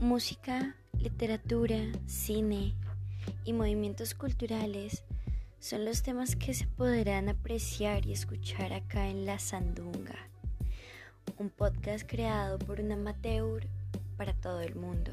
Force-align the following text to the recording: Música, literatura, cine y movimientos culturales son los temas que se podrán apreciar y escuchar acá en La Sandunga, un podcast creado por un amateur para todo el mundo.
Música, 0.00 0.76
literatura, 1.00 1.76
cine 2.06 2.76
y 3.44 3.52
movimientos 3.52 4.14
culturales 4.14 5.02
son 5.58 5.84
los 5.84 6.04
temas 6.04 6.36
que 6.36 6.54
se 6.54 6.68
podrán 6.68 7.28
apreciar 7.28 8.06
y 8.06 8.12
escuchar 8.12 8.72
acá 8.72 9.08
en 9.08 9.26
La 9.26 9.40
Sandunga, 9.40 10.14
un 11.36 11.50
podcast 11.50 12.08
creado 12.08 12.60
por 12.60 12.80
un 12.80 12.92
amateur 12.92 13.66
para 14.16 14.34
todo 14.34 14.60
el 14.60 14.76
mundo. 14.76 15.10